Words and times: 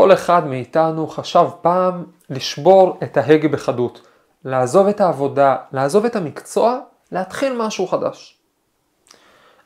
כל 0.00 0.12
אחד 0.12 0.46
מאיתנו 0.46 1.06
חשב 1.06 1.46
פעם 1.60 2.04
לשבור 2.30 2.98
את 3.02 3.16
ההגה 3.16 3.48
בחדות, 3.48 4.00
לעזוב 4.44 4.86
את 4.86 5.00
העבודה, 5.00 5.56
לעזוב 5.72 6.04
את 6.04 6.16
המקצוע, 6.16 6.78
להתחיל 7.12 7.56
משהו 7.58 7.86
חדש. 7.86 8.38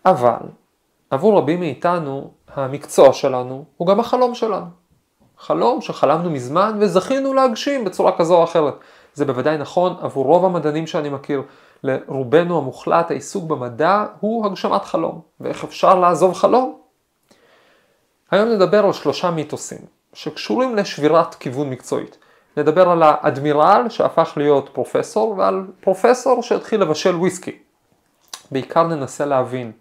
אבל 0.07 0.39
עבור 1.11 1.39
רבים 1.39 1.61
מאיתנו 1.61 2.31
המקצוע 2.55 3.12
שלנו 3.12 3.65
הוא 3.77 3.89
גם 3.89 4.01
החלום 4.01 4.35
שלנו. 4.35 4.67
חלום 5.39 5.81
שחלמנו 5.81 6.30
מזמן 6.30 6.79
וזכינו 6.80 7.35
להגשים 7.35 7.85
בצורה 7.85 8.19
כזו 8.19 8.37
או 8.37 8.45
אחרת. 8.45 8.75
זה 9.14 9.25
בוודאי 9.25 9.59
נכון 9.59 9.96
עבור 10.01 10.25
רוב 10.25 10.45
המדענים 10.45 10.87
שאני 10.87 11.09
מכיר. 11.09 11.43
לרובנו 11.82 12.59
המוחלט 12.59 13.11
העיסוק 13.11 13.45
במדע 13.45 14.05
הוא 14.21 14.46
הגשמת 14.46 14.85
חלום. 14.85 15.21
ואיך 15.41 15.64
אפשר 15.64 15.98
לעזוב 15.98 16.35
חלום? 16.35 16.79
היום 18.30 18.48
נדבר 18.48 18.85
על 18.87 18.93
שלושה 18.93 19.30
מיתוסים 19.30 19.94
שקשורים 20.15 20.77
לשבירת 20.77 21.35
כיוון 21.35 21.71
מקצועית. 21.71 22.19
נדבר 22.57 22.88
על 22.91 23.02
האדמירל 23.02 23.87
שהפך 23.88 24.33
להיות 24.37 24.71
פרופסור 24.73 25.34
ועל 25.38 25.66
פרופסור 25.80 26.43
שהתחיל 26.43 26.80
לבשל 26.80 27.16
וויסקי. 27.16 27.59
בעיקר 28.51 28.87
ננסה 28.87 29.27
להבין 29.27 29.73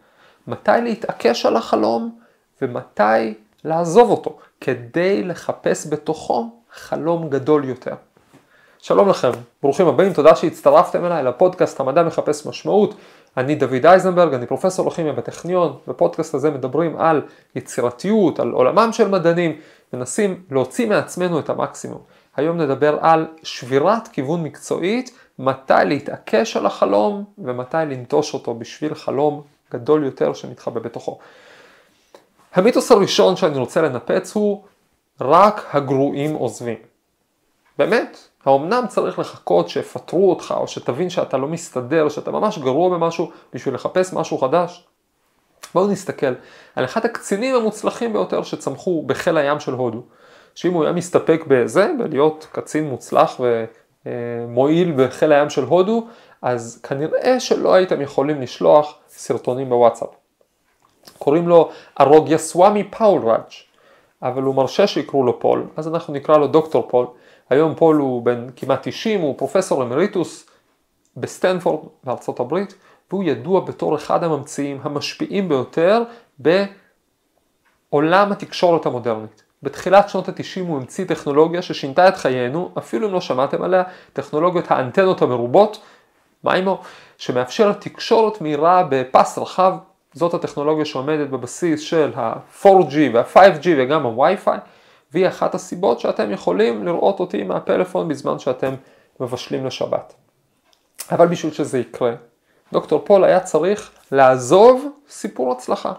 מתי 0.47 0.71
להתעקש 0.83 1.45
על 1.45 1.55
החלום 1.55 2.19
ומתי 2.61 3.33
לעזוב 3.63 4.09
אותו 4.09 4.37
כדי 4.61 5.23
לחפש 5.23 5.87
בתוכו 5.89 6.49
חלום 6.73 7.29
גדול 7.29 7.63
יותר. 7.63 7.95
שלום 8.79 9.09
לכם, 9.09 9.31
ברוכים 9.61 9.87
הבאים, 9.87 10.13
תודה 10.13 10.35
שהצטרפתם 10.35 11.05
אליי 11.05 11.23
לפודקאסט 11.23 11.79
המדע 11.79 12.03
מחפש 12.03 12.45
משמעות. 12.45 12.95
אני 13.37 13.55
דוד 13.55 13.85
אייזנברג, 13.85 14.33
אני 14.33 14.47
פרופסור 14.47 14.87
לכימיה 14.87 15.13
בטכניון, 15.13 15.77
בפודקאסט 15.87 16.33
הזה 16.33 16.51
מדברים 16.51 16.97
על 16.97 17.21
יצירתיות, 17.55 18.39
על 18.39 18.51
עולמם 18.51 18.89
של 18.91 19.07
מדענים, 19.07 19.59
מנסים 19.93 20.43
להוציא 20.51 20.89
מעצמנו 20.89 21.39
את 21.39 21.49
המקסימום. 21.49 22.01
היום 22.35 22.57
נדבר 22.57 22.97
על 23.01 23.27
שבירת 23.43 24.07
כיוון 24.07 24.43
מקצועית, 24.43 25.17
מתי 25.39 25.73
להתעקש 25.85 26.57
על 26.57 26.65
החלום 26.65 27.23
ומתי 27.37 27.77
לנטוש 27.77 28.33
אותו 28.33 28.53
בשביל 28.53 28.95
חלום 28.95 29.41
גדול 29.71 30.03
יותר 30.03 30.33
שמתחבא 30.33 30.79
בתוכו. 30.79 31.19
המיתוס 32.53 32.91
הראשון 32.91 33.35
שאני 33.35 33.57
רוצה 33.57 33.81
לנפץ 33.81 34.35
הוא 34.35 34.63
רק 35.21 35.65
הגרועים 35.73 36.33
עוזבים. 36.33 36.77
באמת, 37.77 38.17
האומנם 38.45 38.83
צריך 38.89 39.19
לחכות 39.19 39.69
שיפטרו 39.69 40.29
אותך 40.29 40.53
או 40.57 40.67
שתבין 40.67 41.09
שאתה 41.09 41.37
לא 41.37 41.47
מסתדר, 41.47 42.09
שאתה 42.09 42.31
ממש 42.31 42.57
גרוע 42.57 42.97
במשהו 42.97 43.31
בשביל 43.53 43.75
לחפש 43.75 44.13
משהו 44.13 44.37
חדש? 44.37 44.87
בואו 45.73 45.87
נסתכל 45.87 46.33
על 46.75 46.85
אחד 46.85 47.05
הקצינים 47.05 47.55
המוצלחים 47.55 48.13
ביותר 48.13 48.43
שצמחו 48.43 49.03
בחיל 49.05 49.37
הים 49.37 49.59
של 49.59 49.73
הודו, 49.73 50.01
שאם 50.55 50.73
הוא 50.73 50.83
היה 50.83 50.93
מסתפק 50.93 51.43
בזה, 51.47 51.91
בלהיות 51.99 52.47
קצין 52.51 52.89
מוצלח 52.89 53.41
ומועיל 54.05 54.91
בחיל 54.91 55.31
הים 55.31 55.49
של 55.49 55.63
הודו, 55.63 56.07
אז 56.41 56.79
כנראה 56.83 57.39
שלא 57.39 57.73
הייתם 57.73 58.01
יכולים 58.01 58.41
לשלוח 58.41 58.95
סרטונים 59.09 59.69
בוואטסאפ. 59.69 60.09
קוראים 61.17 61.47
לו 61.47 61.69
ארוגיאסוואמי 62.01 62.83
פאולראג', 62.83 63.41
אבל 64.21 64.43
הוא 64.43 64.55
מרשה 64.55 64.87
שיקראו 64.87 65.23
לו 65.23 65.39
פול, 65.39 65.67
אז 65.77 65.87
אנחנו 65.87 66.13
נקרא 66.13 66.37
לו 66.37 66.47
דוקטור 66.47 66.87
פול. 66.89 67.07
היום 67.49 67.75
פול 67.75 67.95
הוא 67.95 68.25
בן 68.25 68.47
כמעט 68.55 68.87
90, 68.87 69.21
הוא 69.21 69.37
פרופסור 69.37 69.83
אמריטוס 69.83 70.49
בסטנפורד 71.17 71.87
בארצות 72.03 72.39
הברית, 72.39 72.75
והוא 73.13 73.23
ידוע 73.23 73.59
בתור 73.59 73.95
אחד 73.95 74.23
הממציאים 74.23 74.79
המשפיעים 74.83 75.49
ביותר 75.49 76.03
בעולם 76.39 78.31
התקשורת 78.31 78.85
המודרנית. 78.85 79.43
בתחילת 79.63 80.09
שנות 80.09 80.29
ה-90 80.29 80.61
הוא 80.67 80.77
המציא 80.77 81.05
טכנולוגיה 81.05 81.61
ששינתה 81.61 82.07
את 82.07 82.17
חיינו, 82.17 82.71
אפילו 82.77 83.07
אם 83.07 83.13
לא 83.13 83.21
שמעתם 83.21 83.61
עליה, 83.61 83.83
טכנולוגיות 84.13 84.71
האנטנות 84.71 85.21
המרובות, 85.21 85.81
MIMO, 86.43 86.81
שמאפשרת 87.17 87.81
תקשורת 87.81 88.41
מהירה 88.41 88.83
בפס 88.89 89.37
רחב, 89.37 89.73
זאת 90.13 90.33
הטכנולוגיה 90.33 90.85
שעומדת 90.85 91.29
בבסיס 91.29 91.81
של 91.81 92.11
ה-4G 92.15 92.95
וה-5G 93.13 93.67
וגם 93.77 94.05
ה-Wi-Fi, 94.05 94.57
והיא 95.11 95.27
אחת 95.27 95.55
הסיבות 95.55 95.99
שאתם 95.99 96.31
יכולים 96.31 96.85
לראות 96.85 97.19
אותי 97.19 97.43
מהפלאפון 97.43 98.07
בזמן 98.07 98.39
שאתם 98.39 98.73
מבשלים 99.19 99.65
לשבת. 99.65 100.13
אבל 101.11 101.27
בשביל 101.27 101.53
שזה 101.53 101.79
יקרה, 101.79 102.13
דוקטור 102.73 103.01
פול 103.05 103.23
היה 103.23 103.39
צריך 103.39 103.91
לעזוב 104.11 104.87
סיפור 105.09 105.51
הצלחה. 105.51 105.93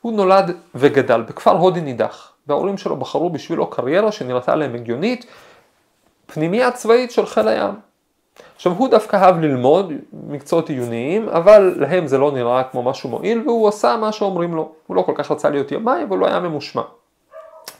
הוא 0.00 0.12
נולד 0.12 0.56
וגדל 0.74 1.22
בכפר 1.22 1.50
הודי 1.50 1.80
נידח, 1.80 2.32
וההורים 2.46 2.78
שלו 2.78 2.96
בחרו 2.96 3.30
בשבילו 3.30 3.66
קריירה 3.66 4.12
שנראתה 4.12 4.54
להם 4.54 4.74
הגיונית, 4.74 5.26
פנימייה 6.26 6.70
צבאית 6.70 7.10
של 7.10 7.26
חיל 7.26 7.48
הים. 7.48 7.74
עכשיו 8.56 8.72
הוא 8.72 8.88
דווקא 8.88 9.16
אהב 9.16 9.40
ללמוד 9.40 9.92
מקצועות 10.12 10.68
עיוניים, 10.68 11.28
אבל 11.28 11.74
להם 11.76 12.06
זה 12.06 12.18
לא 12.18 12.32
נראה 12.32 12.64
כמו 12.64 12.82
משהו 12.82 13.08
מועיל, 13.08 13.42
והוא 13.46 13.68
עשה 13.68 13.96
מה 13.96 14.12
שאומרים 14.12 14.54
לו. 14.54 14.72
הוא 14.86 14.96
לא 14.96 15.02
כל 15.02 15.12
כך 15.16 15.30
רצה 15.30 15.50
להיות 15.50 15.72
ימאי, 15.72 16.02
אבל 16.08 16.18
הוא 16.18 16.26
היה 16.26 16.40
ממושמע. 16.40 16.82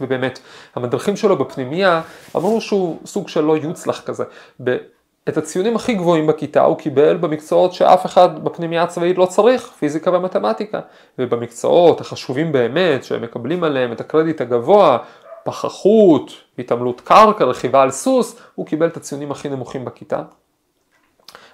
ובאמת, 0.01 0.39
המדריכים 0.75 1.17
שלו 1.17 1.37
בפנימייה 1.37 2.03
אמרו 2.37 2.61
שהוא 2.61 2.99
סוג 3.05 3.29
של 3.29 3.41
לא 3.41 3.57
יוצלח 3.57 4.01
כזה. 4.01 4.25
את 5.31 5.37
הציונים 5.37 5.77
הכי 5.77 5.95
גבוהים 5.95 6.27
בכיתה 6.27 6.65
הוא 6.65 6.77
קיבל 6.77 7.17
במקצועות 7.17 7.73
שאף 7.73 8.07
אחד 8.07 8.45
בפנימייה 8.45 8.83
הצבאית 8.83 9.19
לא 9.19 9.27
צריך, 9.27 9.71
פיזיקה 9.79 10.11
ומתמטיקה. 10.11 10.81
ובמקצועות 11.19 12.01
החשובים 12.01 12.53
באמת, 12.53 13.05
שהם 13.05 13.23
מקבלים 13.23 13.65
עליהם 13.65 13.93
את 13.93 14.01
הקרדיט 14.01 14.41
הגבוה, 14.41 14.99
פחחות, 15.45 16.33
התעמלות 16.59 17.01
קרקע, 17.01 17.45
רכיבה 17.45 17.83
על 17.83 17.91
סוס, 17.91 18.37
הוא 18.55 18.67
קיבל 18.67 18.87
את 18.87 18.97
הציונים 18.97 19.31
הכי 19.31 19.49
נמוכים 19.49 19.85
בכיתה. 19.85 20.23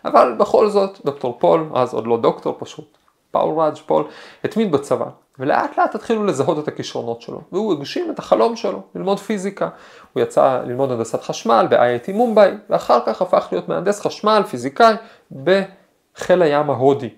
אבל 0.04 0.34
בכל 0.38 0.68
זאת, 0.68 0.98
דוקטור 1.04 1.36
פול, 1.38 1.70
אז 1.74 1.94
עוד 1.94 2.06
לא 2.06 2.16
דוקטור 2.16 2.56
פשוט, 2.58 2.95
פאול 3.36 3.60
ראג' 3.60 3.76
פול, 3.86 4.04
התמיד 4.44 4.72
בצבא. 4.72 5.06
ולאט 5.38 5.78
לאט 5.78 5.94
התחילו 5.94 6.24
לזהות 6.24 6.58
את 6.58 6.68
הכישרונות 6.68 7.22
שלו, 7.22 7.40
והוא 7.52 7.72
הגשים 7.72 8.10
את 8.10 8.18
החלום 8.18 8.56
שלו, 8.56 8.82
ללמוד 8.94 9.18
פיזיקה. 9.18 9.68
הוא 10.12 10.22
יצא 10.22 10.60
ללמוד 10.66 10.92
הנדסת 10.92 11.22
חשמל 11.22 11.66
ב-IIT 11.70 12.12
מומביי, 12.12 12.54
ואחר 12.70 12.98
כך 13.06 13.22
הפך 13.22 13.48
להיות 13.52 13.68
מהנדס 13.68 14.00
חשמל, 14.00 14.42
פיזיקאי, 14.50 14.94
בחיל 15.32 16.42
הים 16.42 16.70
ההודי. 16.70 17.08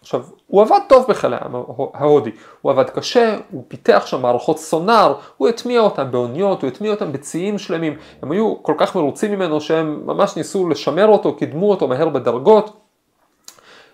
עכשיו, 0.00 0.22
הוא 0.46 0.62
עבד 0.62 0.78
טוב 0.88 1.04
בחיל 1.08 1.34
הים 1.34 1.54
ההודי, 1.94 2.30
הוא 2.60 2.72
עבד 2.72 2.90
קשה, 2.90 3.36
הוא 3.50 3.64
פיתח 3.68 4.02
שם 4.06 4.22
מערכות 4.22 4.58
סונאר, 4.58 5.14
הוא 5.36 5.48
הטמיע 5.48 5.80
אותם 5.80 6.10
באוניות, 6.10 6.62
הוא 6.62 6.68
הטמיע 6.68 6.90
אותם 6.90 7.12
בציים 7.12 7.58
שלמים, 7.58 7.96
הם 8.22 8.32
היו 8.32 8.62
כל 8.62 8.74
כך 8.78 8.96
מרוצים 8.96 9.32
ממנו 9.32 9.60
שהם 9.60 10.02
ממש 10.04 10.36
ניסו 10.36 10.68
לשמר 10.68 11.06
אותו, 11.06 11.34
קידמו 11.34 11.70
אותו 11.70 11.88
מהר 11.88 12.08
בדרגות, 12.08 12.76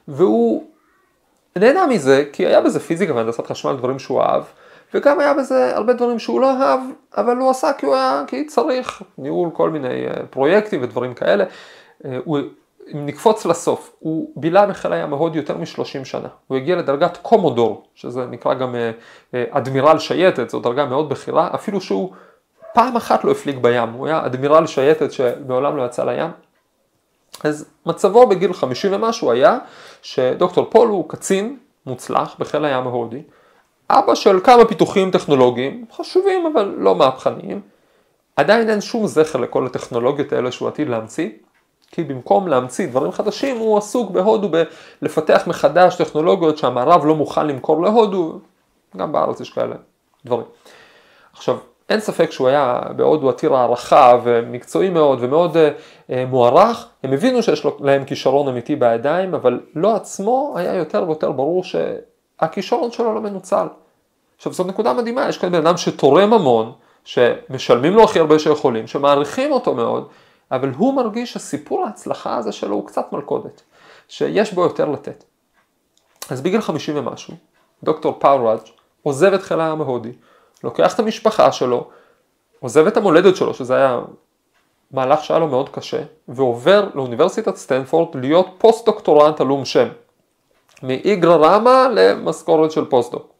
והוא 0.08 0.64
נהנה 1.56 1.86
מזה 1.86 2.24
כי 2.32 2.46
היה 2.46 2.60
בזה 2.60 2.80
פיזיקה 2.80 3.14
והנדסת 3.14 3.46
חשמל, 3.46 3.76
דברים 3.76 3.98
שהוא 3.98 4.22
אהב, 4.22 4.42
וגם 4.94 5.20
היה 5.20 5.34
בזה 5.34 5.76
הרבה 5.76 5.92
דברים 5.92 6.18
שהוא 6.18 6.40
לא 6.40 6.50
אהב, 6.50 6.80
אבל 7.16 7.36
הוא 7.36 7.50
עשה 7.50 7.72
כי 7.78 7.86
הוא 7.86 7.94
היה, 7.94 8.24
כי 8.26 8.46
צריך, 8.46 9.02
ניהול 9.18 9.50
כל 9.52 9.70
מיני 9.70 10.06
אה, 10.06 10.26
פרויקטים 10.30 10.82
ודברים 10.82 11.14
כאלה. 11.14 11.44
אה, 12.04 12.18
הוא, 12.24 12.38
אם 12.94 13.06
נקפוץ 13.06 13.46
לסוף, 13.46 13.92
הוא 13.98 14.32
בילה 14.36 14.66
בחיל 14.66 14.92
הים 14.92 15.12
ההודי 15.12 15.38
יותר 15.38 15.56
מ-30 15.56 16.04
שנה. 16.04 16.28
הוא 16.46 16.56
הגיע 16.56 16.76
לדרגת 16.76 17.16
קומודור, 17.22 17.86
שזה 17.94 18.26
נקרא 18.26 18.54
גם 18.54 18.74
אה, 18.74 19.44
אדמירל 19.50 19.98
שייטת, 19.98 20.50
זו 20.50 20.60
דרגה 20.60 20.86
מאוד 20.86 21.08
בכירה, 21.08 21.50
אפילו 21.54 21.80
שהוא 21.80 22.12
פעם 22.74 22.96
אחת 22.96 23.24
לא 23.24 23.30
הפליג 23.30 23.58
בים, 23.58 23.88
הוא 23.88 24.06
היה 24.06 24.26
אדמירל 24.26 24.66
שייטת 24.66 25.12
שמעולם 25.12 25.76
לא 25.76 25.82
יצא 25.82 26.04
לים. 26.04 26.30
אז 27.44 27.66
מצבו 27.86 28.26
בגיל 28.26 28.52
50 28.52 28.92
ומשהו 28.92 29.30
היה 29.30 29.58
שדוקטור 30.02 30.66
פול 30.70 30.88
הוא 30.88 31.08
קצין 31.08 31.56
מוצלח 31.86 32.36
בחיל 32.38 32.64
הים 32.64 32.86
ההודי, 32.86 33.22
אבא 33.90 34.14
של 34.14 34.40
כמה 34.44 34.64
פיתוחים 34.64 35.10
טכנולוגיים, 35.10 35.84
חשובים 35.92 36.52
אבל 36.54 36.74
לא 36.78 36.94
מהפכניים, 36.94 37.60
עדיין 38.36 38.70
אין 38.70 38.80
שום 38.80 39.06
זכר 39.06 39.38
לכל 39.38 39.66
הטכנולוגיות 39.66 40.32
האלה 40.32 40.52
שהוא 40.52 40.68
עתיד 40.68 40.88
להמציא, 40.88 41.30
כי 41.90 42.04
במקום 42.04 42.48
להמציא 42.48 42.86
דברים 42.86 43.12
חדשים 43.12 43.56
הוא 43.58 43.78
עסוק 43.78 44.10
בהודו 44.10 44.48
בלפתח 45.02 45.42
מחדש 45.46 45.96
טכנולוגיות 45.96 46.58
שהמערב 46.58 47.06
לא 47.06 47.14
מוכן 47.14 47.46
למכור 47.46 47.82
להודו, 47.82 48.38
גם 48.96 49.12
בארץ 49.12 49.40
יש 49.40 49.50
כאלה 49.50 49.76
דברים. 50.24 50.46
עכשיו, 51.32 51.58
אין 51.92 52.00
ספק 52.00 52.30
שהוא 52.30 52.48
היה 52.48 52.80
בהודו 52.96 53.28
עתיר 53.28 53.54
הערכה 53.54 54.18
ומקצועי 54.22 54.90
מאוד 54.90 55.18
ומאוד 55.22 55.56
uh, 55.56 56.12
מוערך, 56.28 56.88
הם 57.02 57.12
הבינו 57.12 57.42
שיש 57.42 57.66
להם 57.80 58.04
כישרון 58.04 58.48
אמיתי 58.48 58.76
בידיים, 58.76 59.34
אבל 59.34 59.60
לא 59.74 59.96
עצמו 59.96 60.54
היה 60.56 60.74
יותר 60.74 61.04
ויותר 61.06 61.32
ברור 61.32 61.64
שהכישרון 61.64 62.90
שלו 62.90 63.14
לא 63.14 63.20
מנוצל. 63.20 63.66
עכשיו 64.36 64.52
זו 64.52 64.64
נקודה 64.64 64.92
מדהימה, 64.92 65.28
יש 65.28 65.38
כאן 65.38 65.52
בן 65.52 65.66
אדם 65.66 65.76
שתורם 65.76 66.32
המון, 66.32 66.72
שמשלמים 67.04 67.92
לו 67.92 68.04
הכי 68.04 68.18
הרבה 68.18 68.38
שיכולים, 68.38 68.86
שמעריכים 68.86 69.52
אותו 69.52 69.74
מאוד, 69.74 70.08
אבל 70.50 70.70
הוא 70.76 70.94
מרגיש 70.94 71.32
שסיפור 71.32 71.84
ההצלחה 71.84 72.36
הזה 72.36 72.52
שלו 72.52 72.76
הוא 72.76 72.86
קצת 72.86 73.12
מלכודת, 73.12 73.62
שיש 74.08 74.52
בו 74.52 74.62
יותר 74.62 74.88
לתת. 74.88 75.24
אז 76.30 76.40
בגיל 76.40 76.60
50 76.60 76.96
ומשהו, 76.96 77.34
דוקטור 77.82 78.16
פאולראג' 78.18 78.60
עוזב 79.02 79.32
את 79.32 79.42
חיל 79.42 79.60
הים 79.60 79.80
ההודי, 79.80 80.12
לוקח 80.64 80.94
את 80.94 80.98
המשפחה 80.98 81.52
שלו 81.52 81.90
עוזב 82.60 82.86
את 82.86 82.96
המולדת 82.96 83.36
שלו, 83.36 83.54
שזה 83.54 83.76
היה 83.76 84.00
מהלך 84.90 85.24
שהיה 85.24 85.40
לו 85.40 85.48
מאוד 85.48 85.68
קשה, 85.68 86.02
ועובר 86.28 86.88
לאוניברסיטת 86.94 87.56
סטנפורד 87.56 88.16
להיות 88.16 88.46
פוסט-דוקטורנט 88.58 89.40
עלום 89.40 89.64
שם. 89.64 89.88
מאיגרא 90.82 91.36
רמא 91.36 91.88
למשכורת 91.94 92.70
של 92.70 92.84
פוסט-דוק. 92.84 93.32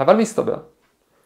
אבל 0.00 0.16
מסתבר 0.16 0.56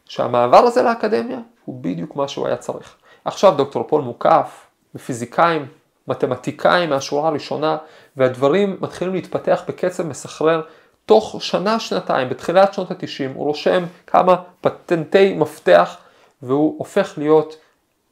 שהמעבר 0.05 0.59
הזה 0.59 0.83
לאקדמיה 0.83 1.39
הוא 1.65 1.83
בדיוק 1.83 2.17
מה 2.17 2.29
שהוא 2.29 2.47
היה 2.47 2.57
צריך. 2.57 2.97
עכשיו 3.25 3.55
דוקטור 3.57 3.83
פול 3.83 4.03
מוקף 4.03 4.67
בפיזיקאים, 4.95 5.67
מתמטיקאים 6.09 6.91
מהשורה 6.91 7.29
הראשונה, 7.29 7.77
והדברים 8.17 8.77
מתחילים 8.81 9.15
להתפתח 9.15 9.63
בקצב 9.69 10.07
מסחרר. 10.07 10.63
תוך 11.07 11.37
שנה, 11.41 11.81
שנתיים, 11.81 12.29
בתחילת 12.29 12.75
שנות 12.75 12.91
התשעים, 12.91 13.33
הוא 13.35 13.47
רושם 13.47 13.85
כמה 14.07 14.37
פטנטי 14.61 15.35
מפתח, 15.35 15.97
והוא 16.43 16.75
הופך 16.79 17.15
להיות 17.19 17.57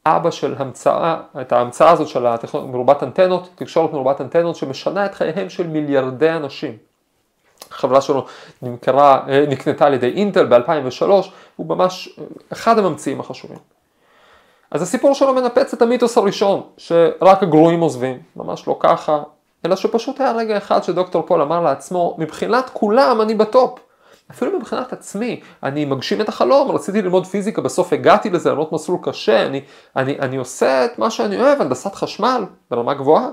אבא 0.05 0.31
של 0.31 0.55
המצאה, 0.57 1.17
את 1.41 1.51
ההמצאה 1.51 1.91
הזאת 1.91 2.07
של 2.07 2.25
הטכנולוגיה 2.25 2.73
מרובת 2.73 3.03
אנטנות, 3.03 3.49
תקשורת 3.55 3.93
מרובת 3.93 4.21
אנטנות, 4.21 4.55
שמשנה 4.55 5.05
את 5.05 5.15
חייהם 5.15 5.49
של 5.49 5.67
מיליארדי 5.67 6.29
אנשים. 6.29 6.77
החברה 7.71 8.01
שלו 8.01 8.25
נמכרה, 8.61 9.19
אה, 9.29 9.45
נקנתה 9.47 9.85
על 9.85 9.93
ידי 9.93 10.09
אינטל 10.09 10.45
ב-2003, 10.45 11.05
הוא 11.55 11.67
ממש 11.67 12.19
אחד 12.53 12.79
הממציאים 12.79 13.19
החשובים. 13.19 13.57
אז 14.71 14.81
הסיפור 14.81 15.13
שלו 15.13 15.33
מנפץ 15.33 15.73
את 15.73 15.81
המיתוס 15.81 16.17
הראשון, 16.17 16.61
שרק 16.77 17.43
הגרועים 17.43 17.79
עוזבים, 17.79 18.19
ממש 18.35 18.67
לא 18.67 18.77
ככה, 18.79 19.23
אלא 19.65 19.75
שפשוט 19.75 20.21
היה 20.21 20.31
רגע 20.31 20.57
אחד 20.57 20.83
שדוקטור 20.83 21.21
פול 21.27 21.41
אמר 21.41 21.61
לעצמו, 21.61 22.15
מבחינת 22.19 22.69
כולם 22.73 23.21
אני 23.21 23.35
בטופ. 23.35 23.79
אפילו 24.31 24.59
מבחינת 24.59 24.93
עצמי, 24.93 25.41
אני 25.63 25.85
מגשים 25.85 26.21
את 26.21 26.29
החלום, 26.29 26.71
רציתי 26.71 27.01
ללמוד 27.01 27.25
פיזיקה, 27.25 27.61
בסוף 27.61 27.93
הגעתי 27.93 28.29
לזה, 28.29 28.49
ללמוד 28.49 28.67
מסלול 28.71 28.99
קשה, 29.01 29.45
אני, 29.45 29.61
אני, 29.95 30.19
אני 30.19 30.37
עושה 30.37 30.85
את 30.85 30.99
מה 30.99 31.11
שאני 31.11 31.41
אוהב, 31.41 31.61
הנדסת 31.61 31.95
חשמל, 31.95 32.45
ברמה 32.71 32.93
גבוהה, 32.93 33.29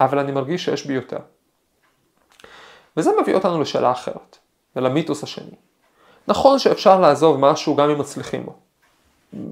אבל 0.00 0.18
אני 0.18 0.32
מרגיש 0.32 0.64
שיש 0.64 0.86
בי 0.86 0.92
יותר. 0.92 1.18
וזה 2.96 3.10
מביא 3.22 3.34
אותנו 3.34 3.60
לשאלה 3.60 3.92
אחרת, 3.92 4.38
ולמיתוס 4.76 5.22
השני. 5.22 5.56
נכון 6.28 6.58
שאפשר 6.58 7.00
לעזוב 7.00 7.40
משהו 7.40 7.76
גם 7.76 7.90
אם 7.90 7.98
מצליחים 7.98 8.46
בו, 8.46 8.56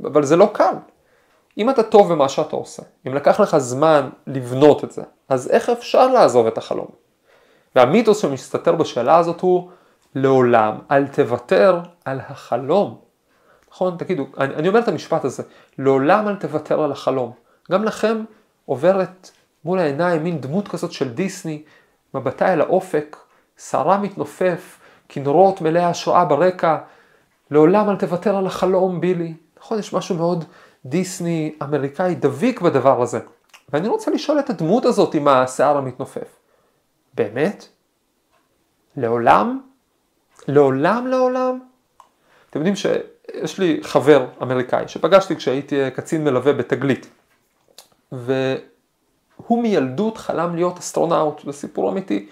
אבל 0.04 0.24
זה 0.24 0.36
לא 0.36 0.50
קל. 0.52 0.74
אם 1.58 1.70
אתה 1.70 1.82
טוב 1.82 2.12
במה 2.12 2.28
שאתה 2.28 2.56
עושה, 2.56 2.82
אם 3.06 3.14
לקח 3.14 3.40
לך 3.40 3.58
זמן 3.58 4.08
לבנות 4.26 4.84
את 4.84 4.92
זה, 4.92 5.02
אז 5.28 5.50
איך 5.50 5.68
אפשר 5.68 6.06
לעזוב 6.06 6.46
את 6.46 6.58
החלום? 6.58 6.88
והמיתוס 7.76 8.22
שמסתתר 8.22 8.74
בשאלה 8.74 9.16
הזאת 9.16 9.40
הוא 9.40 9.70
לעולם 10.14 10.78
אל 10.90 11.06
תוותר 11.06 11.80
על 12.04 12.20
החלום. 12.28 12.98
נכון? 13.70 13.96
תגידו, 13.96 14.26
אני, 14.38 14.54
אני 14.54 14.68
אומר 14.68 14.80
את 14.80 14.88
המשפט 14.88 15.24
הזה, 15.24 15.42
לעולם 15.78 16.28
אל 16.28 16.36
תוותר 16.36 16.82
על 16.82 16.92
החלום. 16.92 17.32
גם 17.70 17.84
לכם 17.84 18.24
עוברת 18.66 19.30
מול 19.64 19.78
העיניים 19.78 20.24
מין 20.24 20.40
דמות 20.40 20.68
כזאת 20.68 20.92
של 20.92 21.08
דיסני, 21.08 21.62
מבטה 22.14 22.52
אל 22.52 22.60
האופק, 22.60 23.16
שערה 23.58 23.98
מתנופף, 23.98 24.78
כינורות 25.08 25.60
מלאי 25.60 25.84
השראה 25.84 26.24
ברקע, 26.24 26.78
לעולם 27.50 27.90
אל 27.90 27.96
תוותר 27.96 28.36
על 28.36 28.46
החלום 28.46 29.00
בילי. 29.00 29.34
נכון? 29.58 29.78
יש 29.78 29.92
משהו 29.92 30.16
מאוד 30.16 30.44
דיסני 30.84 31.54
אמריקאי 31.62 32.14
דביק 32.14 32.60
בדבר 32.60 33.02
הזה. 33.02 33.20
ואני 33.68 33.88
רוצה 33.88 34.10
לשאול 34.10 34.38
את 34.38 34.50
הדמות 34.50 34.84
הזאת 34.84 35.14
עם 35.14 35.28
השיער 35.28 35.76
המתנופף. 35.76 36.36
באמת? 37.14 37.68
לעולם? 38.96 39.60
לעולם 40.48 41.06
לעולם? 41.06 41.58
אתם 42.50 42.58
יודעים 42.58 42.76
שיש 42.76 43.58
לי 43.58 43.80
חבר 43.82 44.26
אמריקאי 44.42 44.88
שפגשתי 44.88 45.36
כשהייתי 45.36 45.90
קצין 45.90 46.24
מלווה 46.24 46.52
בתגלית. 46.52 47.10
והוא 48.12 49.62
מילדות 49.62 50.18
חלם 50.18 50.56
להיות 50.56 50.78
אסטרונאוט, 50.78 51.40
זה 51.44 51.52
סיפור 51.52 51.90
אמיתי. 51.90 52.28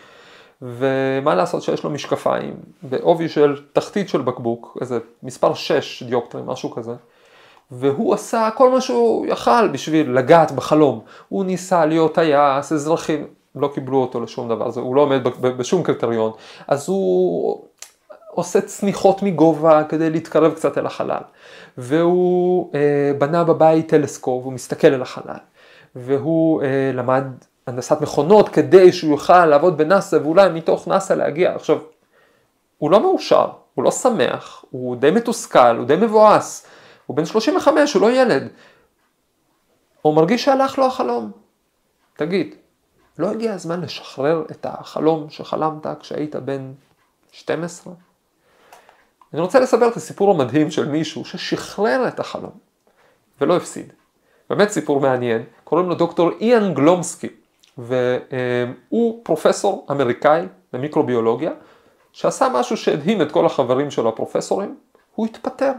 ומה 0.63 1.35
לעשות 1.35 1.63
שיש 1.63 1.85
לו 1.85 1.91
משקפיים 1.91 2.57
בעובי 2.83 3.29
של 3.29 3.63
תחתית 3.73 4.09
של 4.09 4.21
בקבוק, 4.21 4.79
איזה 4.81 4.99
מספר 5.23 5.55
6 5.55 6.03
דיופטרים, 6.03 6.47
משהו 6.47 6.71
כזה. 6.71 6.93
והוא 7.71 8.15
עשה 8.15 8.49
כל 8.55 8.71
מה 8.71 8.81
שהוא 8.81 9.27
יכל 9.27 9.69
בשביל 9.69 10.11
לגעת 10.11 10.53
בחלום. 10.53 11.01
הוא 11.29 11.45
ניסה 11.45 11.87
להיות 11.87 12.15
טייס, 12.15 12.73
אזרחים, 12.73 13.27
לא 13.55 13.71
קיבלו 13.75 13.99
אותו 13.99 14.21
לשום 14.21 14.49
דבר, 14.49 14.71
הוא 14.77 14.97
לא 14.97 15.01
עומד 15.01 15.25
בשום 15.41 15.83
קריטריון. 15.83 16.33
אז 16.69 16.89
הוא 16.89 17.65
עושה 18.31 18.61
צניחות 18.61 19.23
מגובה 19.23 19.85
כדי 19.89 20.11
להתקרב 20.11 20.55
קצת 20.55 20.79
אל 20.79 20.87
החלל. 20.87 21.23
והוא 21.79 22.71
אה, 22.75 23.13
בנה 23.19 23.45
בבית 23.45 23.89
טלסקופ, 23.89 24.45
הוא 24.45 24.53
מסתכל 24.53 24.95
אל 24.95 25.03
החלל. 25.03 25.39
והוא 25.97 26.62
אה, 26.62 26.91
למד 26.95 27.25
הנדסת 27.67 28.01
מכונות 28.01 28.49
כדי 28.49 28.93
שהוא 28.93 29.11
יוכל 29.11 29.47
לעבוד 29.47 29.79
בנאסא 29.79 30.17
ואולי 30.23 30.49
מתוך 30.49 30.89
נאסא 30.89 31.12
להגיע. 31.12 31.55
עכשיו, 31.55 31.79
הוא 32.79 32.91
לא 32.91 33.01
מאושר, 33.01 33.47
הוא 33.75 33.85
לא 33.85 33.91
שמח, 33.91 34.65
הוא 34.71 34.97
די 34.97 35.11
מתוסכל, 35.11 35.77
הוא 35.77 35.87
די 35.87 35.97
מבואס. 35.97 36.67
הוא 37.06 37.17
בן 37.17 37.25
35, 37.25 37.94
הוא 37.94 38.03
לא 38.03 38.12
ילד. 38.12 38.49
הוא 40.03 40.14
מרגיש 40.14 40.44
שהלך 40.44 40.79
לו 40.79 40.87
החלום. 40.87 41.31
תגיד, 42.17 42.55
לא 43.19 43.31
הגיע 43.31 43.55
הזמן 43.55 43.81
לשחרר 43.81 44.44
את 44.50 44.67
החלום 44.69 45.31
שחלמת 45.31 45.87
כשהיית 46.00 46.37
בן 46.37 46.73
12? 47.32 47.94
אני 49.32 49.41
רוצה 49.41 49.61
לספר 49.61 49.88
את 49.88 49.97
הסיפור 49.97 50.31
המדהים 50.31 50.70
של 50.70 50.88
מישהו 50.88 51.25
ששחרר 51.25 52.08
את 52.08 52.20
החלום 52.20 52.53
ולא 53.41 53.56
הפסיד. 53.56 53.93
באמת 54.50 54.69
סיפור 54.69 55.00
מעניין, 55.00 55.43
קוראים 55.64 55.88
לו 55.88 55.94
דוקטור 55.94 56.31
איאן 56.41 56.75
גלומסקי, 56.75 57.29
והוא 57.79 59.25
פרופסור 59.25 59.87
אמריקאי 59.91 60.47
למיקרוביולוגיה, 60.73 61.50
שעשה 62.12 62.49
משהו 62.49 62.76
שהדהים 62.76 63.23
את 63.23 63.32
כל 63.32 63.47
החברים 63.47 63.91
שלו 63.91 64.09
הפרופסורים, 64.09 64.76
הוא 65.14 65.26
התפטר. 65.26 65.73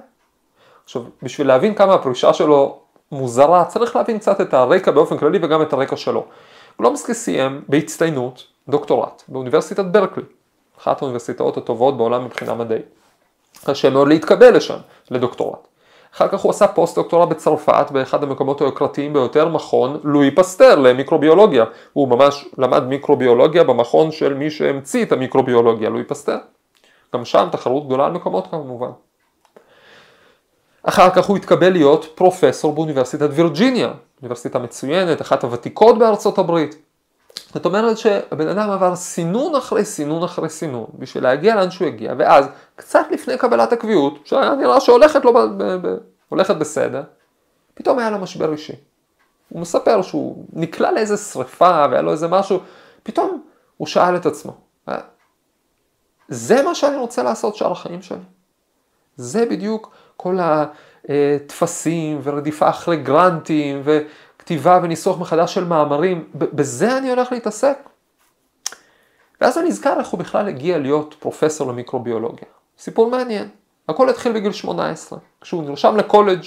עכשיו, 0.87 1.01
בשביל 1.23 1.47
להבין 1.47 1.75
כמה 1.75 1.93
הפרישה 1.93 2.33
שלו 2.33 2.79
מוזרה, 3.11 3.65
צריך 3.65 3.95
להבין 3.95 4.19
קצת 4.19 4.41
את 4.41 4.53
הרקע 4.53 4.91
באופן 4.91 5.17
כללי 5.17 5.39
וגם 5.41 5.61
את 5.61 5.73
הרקע 5.73 5.95
שלו. 5.95 6.25
גלומסקי 6.81 7.13
סיים 7.13 7.61
בהצטיינות 7.67 8.43
דוקטורט 8.69 9.23
באוניברסיטת 9.27 9.85
ברקלי, 9.85 10.23
אחת 10.79 11.01
האוניברסיטאות 11.01 11.57
הטובות 11.57 11.97
בעולם 11.97 12.25
מבחינה 12.25 12.53
מדעית. 12.53 12.85
קשה 13.65 13.89
מאוד 13.89 14.07
להתקבל 14.07 14.55
לשם, 14.55 14.77
לדוקטורט. 15.11 15.67
אחר 16.15 16.27
כך 16.27 16.39
הוא 16.39 16.49
עשה 16.49 16.67
פוסט 16.67 16.95
דוקטורט 16.95 17.29
בצרפת 17.29 17.91
באחד 17.91 18.23
המקומות 18.23 18.61
היוקרתיים 18.61 19.13
ביותר, 19.13 19.47
מכון 19.47 19.99
לואי 20.03 20.31
פסטר 20.31 20.75
למיקרוביולוגיה. 20.75 21.65
הוא 21.93 22.07
ממש 22.07 22.45
למד 22.57 22.83
מיקרוביולוגיה 22.83 23.63
במכון 23.63 24.11
של 24.11 24.33
מי 24.33 24.49
שהמציא 24.51 25.05
את 25.05 25.11
המיקרוביולוגיה, 25.11 25.89
לואי 25.89 26.03
פסטר. 26.03 26.37
גם 27.15 27.25
שם 27.25 27.47
תחרות 27.51 27.85
גדולה 27.85 28.05
על 28.05 28.11
מקומות 28.11 28.47
כמובן. 28.51 28.89
אחר 30.83 31.09
כך 31.09 31.25
הוא 31.25 31.37
התקבל 31.37 31.69
להיות 31.69 32.05
פרופסור 32.15 32.73
באוניברסיטת 32.73 33.29
וירג'יניה, 33.31 33.91
אוניברסיטה 34.21 34.59
מצוינת, 34.59 35.21
אחת 35.21 35.43
הוותיקות 35.43 35.97
בארצות 35.97 36.37
הברית. 36.37 36.75
זאת 37.53 37.65
אומרת 37.65 37.97
שהבן 37.97 38.47
אדם 38.47 38.69
עבר 38.69 38.95
סינון 38.95 39.55
אחרי 39.55 39.85
סינון 39.85 40.23
אחרי 40.23 40.49
סינון 40.49 40.85
בשביל 40.99 41.23
להגיע 41.23 41.55
לאן 41.55 41.71
שהוא 41.71 41.87
הגיע, 41.87 42.13
ואז 42.17 42.45
קצת 42.75 43.05
לפני 43.11 43.37
קבלת 43.37 43.73
הקביעות, 43.73 44.19
שהיה 44.25 44.55
נראה 44.55 44.79
שהולכת 44.79 45.25
לו, 45.25 45.33
ב- 45.33 45.63
ב- 45.63 45.87
ב- 45.87 45.97
הולכת 46.29 46.55
בסדר, 46.55 47.03
פתאום 47.73 47.99
היה 47.99 48.09
לו 48.09 48.17
משבר 48.17 48.51
אישי. 48.51 48.73
הוא 49.49 49.61
מספר 49.61 50.01
שהוא 50.01 50.45
נקלע 50.53 50.91
לאיזה 50.91 51.17
שריפה 51.17 51.85
והיה 51.89 52.01
לו 52.01 52.11
איזה 52.11 52.27
משהו, 52.27 52.59
פתאום 53.03 53.43
הוא 53.77 53.87
שאל 53.87 54.15
את 54.15 54.25
עצמו, 54.25 54.53
זה 56.27 56.63
מה 56.63 56.75
שאני 56.75 56.97
רוצה 56.97 57.23
לעשות 57.23 57.55
שאר 57.55 57.71
החיים 57.71 58.01
שלי? 58.01 58.17
זה 59.17 59.45
בדיוק 59.45 59.91
כל 60.17 60.37
הטפסים 60.41 62.19
ורדיפה 62.23 62.69
אחרי 62.69 62.97
גרנטים 62.97 63.81
וכתיבה 63.83 64.79
וניסוח 64.83 65.19
מחדש 65.19 65.53
של 65.53 65.63
מאמרים, 65.63 66.29
בזה 66.33 66.97
אני 66.97 67.09
הולך 67.09 67.31
להתעסק. 67.31 67.77
ואז 69.41 69.57
אני 69.57 69.67
נזכר 69.67 69.99
איך 69.99 70.07
הוא 70.07 70.19
בכלל 70.19 70.47
הגיע 70.47 70.77
להיות 70.77 71.15
פרופסור 71.19 71.67
למיקרוביולוגיה. 71.67 72.47
סיפור 72.79 73.09
מעניין. 73.09 73.49
הכל 73.89 74.09
התחיל 74.09 74.31
בגיל 74.31 74.51
18, 74.51 75.19
כשהוא 75.41 75.63
נרשם 75.63 75.97
לקולג' 75.97 76.43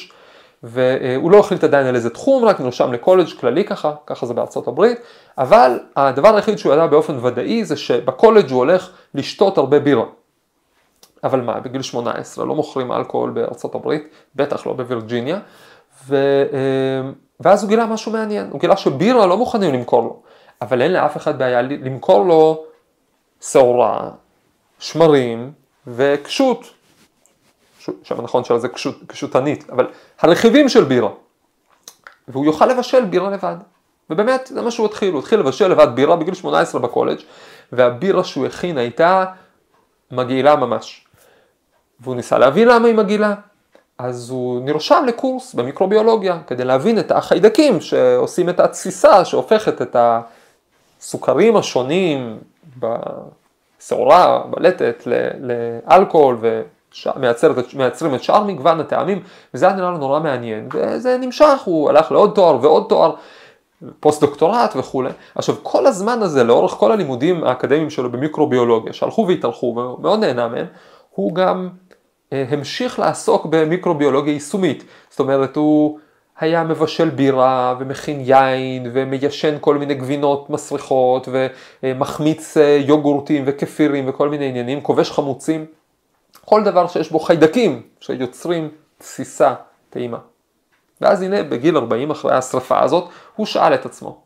והוא 0.63 1.31
לא 1.31 1.39
החליט 1.39 1.65
עדיין 1.65 1.87
על 1.87 1.95
איזה 1.95 2.11
תחום, 2.11 2.45
רק 2.45 2.61
נרשם 2.61 2.93
לקולג' 2.93 3.29
כללי 3.41 3.65
ככה, 3.65 3.93
ככה 4.07 4.27
זה 4.27 4.35
בארצות 4.35 4.69
הברית, 4.69 4.99
אבל 5.39 5.79
הדבר 5.97 6.37
היחיד 6.37 6.59
שהוא 6.59 6.73
ידע 6.73 6.87
באופן 6.87 7.25
ודאי 7.25 7.65
זה 7.65 7.77
שבקולג' 7.77 8.51
הוא 8.51 8.59
הולך 8.59 8.91
לשתות 9.15 9.59
הרבה 9.59 9.81
בירה. 9.81 10.05
אבל 11.25 11.41
מה, 11.41 11.61
בגיל 11.61 11.83
18 11.83 12.45
לא 12.45 12.55
מוכרים 12.55 12.93
אלכוהול 12.93 13.31
בארצות 13.31 13.75
הברית, 13.75 14.09
בטח 14.37 14.67
לא 14.67 14.73
בווירג'יניה, 14.73 15.39
ו... 16.07 16.17
אה, 16.53 17.11
ואז 17.41 17.63
הוא 17.63 17.69
גילה 17.69 17.87
משהו 17.87 18.13
מעניין, 18.13 18.49
הוא 18.51 18.61
גילה 18.61 18.77
שבירה 18.77 19.27
לא 19.27 19.37
מוכנים 19.37 19.75
למכור 19.75 20.03
לו, 20.03 20.23
אבל 20.63 20.83
אין 20.83 20.93
לאף 20.93 21.17
אחד 21.17 21.39
בעיה 21.39 21.63
למכור 21.63 22.25
לו 22.25 22.65
שעורה, 23.41 24.11
שמרים 24.79 25.53
וקשות, 25.87 26.71
שם 27.79 28.21
נכון 28.23 28.45
שלה 28.45 28.59
זה 28.59 28.69
קשוטנית, 29.07 29.71
אבל 29.71 29.87
הרכיבים 30.21 30.69
של 30.69 30.85
בירה. 30.85 31.11
והוא 32.29 32.45
יוכל 32.45 32.67
לבשל 32.67 33.05
בירה 33.05 33.31
לבד. 33.31 33.57
ובאמת, 34.11 34.47
זה 34.55 34.63
מה 34.63 34.71
שהוא 34.71 34.87
התחיל, 34.87 35.13
הוא 35.13 35.19
התחיל 35.19 35.41
לבשל 35.41 35.69
לבד 35.69 35.89
בירה 35.95 36.17
בגיל 36.17 36.35
18 36.35 36.81
בקולג', 36.81 37.19
והבירה 37.73 38.25
שהוא 38.25 38.47
הכין 38.47 38.79
הייתה 38.79 39.25
מגעילה 40.11 40.57
ממש. 40.57 41.07
והוא 42.01 42.15
ניסה 42.15 42.39
להבין 42.39 42.69
למה 42.69 42.87
היא 42.87 42.95
מגעילה, 42.95 43.35
אז 43.99 44.31
הוא 44.31 44.61
נרשם 44.65 45.05
לקורס 45.07 45.55
במיקרוביולוגיה, 45.55 46.39
כדי 46.47 46.65
להבין 46.65 46.99
את 46.99 47.11
החיידקים 47.11 47.81
שעושים 47.81 48.49
את 48.49 48.61
התסיסה, 48.61 49.25
שהופכת 49.25 49.83
את 49.83 49.97
הסוכרים 51.01 51.57
השונים 51.57 52.39
בשעורה, 52.79 54.43
בלטת, 54.51 55.03
לאלכוהול 55.41 56.39
ומייצרים 56.41 58.15
את 58.15 58.23
שאר 58.23 58.45
מגוון 58.45 58.81
הטעמים, 58.81 59.23
וזה 59.55 59.67
היה 59.67 59.77
נראה 59.77 59.91
לו 59.91 59.99
נורא 59.99 60.21
מעניין, 60.21 60.69
וזה 60.75 61.19
נמשך, 61.21 61.61
הוא 61.65 61.91
הלך 61.91 62.13
לעוד 62.13 62.33
תואר 62.35 62.59
ועוד 62.61 62.87
תואר. 62.89 63.15
פוסט 64.01 64.21
דוקטורט 64.21 64.77
וכולי. 64.77 65.11
עכשיו 65.35 65.55
כל 65.63 65.87
הזמן 65.87 66.23
הזה 66.23 66.45
לאורך 66.45 66.73
כל 66.73 66.93
הלימודים 66.93 67.45
האקדמיים 67.45 67.91
שלו 67.91 68.13
במיקרוביולוגיה 68.13 68.93
שהלכו 68.93 69.27
והתארחו 69.29 69.67
ומאוד 69.67 70.21
נהנה 70.21 70.49
מהם, 70.49 70.67
הוא 71.11 71.35
גם 71.35 71.69
המשיך 72.33 72.99
לעסוק 72.99 73.47
במיקרוביולוגיה 73.47 74.33
יישומית. 74.33 74.85
זאת 75.11 75.21
אומרת 75.21 75.57
הוא 75.57 75.99
היה 76.41 76.65
מבשל 76.65 77.11
בירה 77.11 77.75
ומכין 77.79 78.21
יין 78.21 78.91
ומיישן 78.93 79.57
כל 79.61 79.79
מיני 79.79 79.95
גבינות 79.95 80.51
מסריחות 80.51 81.29
ומחמיץ 81.83 82.57
אה, 82.57 82.79
יוגורטים 82.87 83.45
וכפירים 83.47 84.09
וכל 84.09 84.29
מיני 84.29 84.49
עניינים, 84.49 84.81
כובש 84.81 85.11
חמוצים, 85.11 85.67
כל 86.45 86.65
דבר 86.65 86.87
שיש 86.87 87.11
בו 87.11 87.19
חיידקים 87.19 87.83
שיוצרים 88.01 88.69
תסיסה 88.99 89.55
טעימה. 89.91 90.19
ואז 91.01 91.23
הנה 91.23 91.43
בגיל 91.43 91.77
40 91.77 92.11
אחרי 92.11 92.35
השרפה 92.35 92.81
הזאת, 92.83 93.09
הוא 93.37 93.47
שאל 93.47 93.75
את 93.75 93.87
עצמו, 93.87 94.21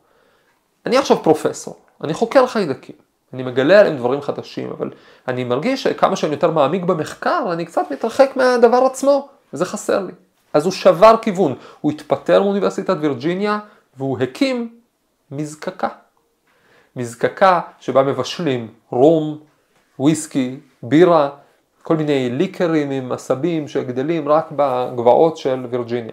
אני 0.85 0.97
עכשיו 0.97 1.23
פרופסור, 1.23 1.75
אני 2.03 2.13
חוקר 2.13 2.47
חיידקים, 2.47 2.95
אני 3.35 3.43
מגלה 3.43 3.79
עליהם 3.79 3.97
דברים 3.97 4.21
חדשים, 4.21 4.69
אבל 4.71 4.91
אני 5.27 5.43
מרגיש 5.43 5.83
שכמה 5.83 6.15
שאני 6.15 6.33
יותר 6.33 6.51
מעמיק 6.51 6.83
במחקר, 6.83 7.43
אני 7.51 7.65
קצת 7.65 7.81
מתרחק 7.91 8.31
מהדבר 8.35 8.77
עצמו, 8.77 9.27
וזה 9.53 9.65
חסר 9.65 9.99
לי. 9.99 10.11
אז 10.53 10.65
הוא 10.65 10.73
שבר 10.73 11.15
כיוון, 11.21 11.55
הוא 11.81 11.91
התפטר 11.91 12.43
מאוניברסיטת 12.43 12.97
וירג'יניה, 13.01 13.59
והוא 13.97 14.19
הקים 14.19 14.75
מזקקה. 15.31 15.87
מזקקה 16.95 17.61
שבה 17.79 18.03
מבשלים 18.03 18.67
רום, 18.89 19.39
וויסקי, 19.99 20.59
בירה, 20.83 21.29
כל 21.83 21.95
מיני 21.97 22.29
ליקרים 22.29 22.91
עם 22.91 23.11
עשבים 23.11 23.67
שגדלים 23.67 24.29
רק 24.29 24.47
בגבעות 24.55 25.37
של 25.37 25.65
וירג'יניה. 25.69 26.11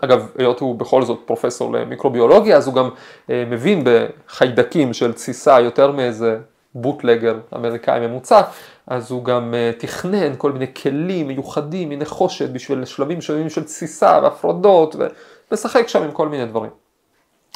אגב, 0.00 0.26
היות 0.38 0.60
הוא 0.60 0.76
בכל 0.76 1.02
זאת 1.02 1.20
פרופסור 1.24 1.72
למיקרוביולוגיה, 1.72 2.56
אז 2.56 2.66
הוא 2.66 2.74
גם 2.74 2.88
אה, 3.30 3.44
מבין 3.50 3.84
בחיידקים 3.84 4.92
של 4.92 5.12
תסיסה 5.12 5.60
יותר 5.60 5.90
מאיזה 5.90 6.38
בוטלגר 6.74 7.38
אמריקאי 7.54 8.06
ממוצע, 8.06 8.40
אז 8.86 9.10
הוא 9.10 9.24
גם 9.24 9.54
אה, 9.54 9.70
תכנן 9.78 10.32
כל 10.38 10.52
מיני 10.52 10.74
כלים 10.74 11.28
מיוחדים 11.28 11.88
מנחושת 11.88 12.50
בשביל 12.50 12.84
שלבים 12.84 13.20
שונים 13.20 13.50
של 13.50 13.64
תסיסה 13.64 14.20
והפרדות, 14.22 14.96
ומשחק 15.50 15.88
שם 15.88 16.02
עם 16.02 16.10
כל 16.10 16.28
מיני 16.28 16.46
דברים. 16.46 16.70